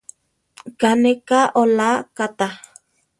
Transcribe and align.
Ká 0.79 0.91
ne 1.01 1.11
ka 1.27 1.41
olá 1.61 1.91
katá. 2.17 2.47